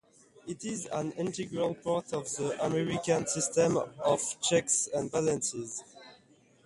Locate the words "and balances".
4.91-5.83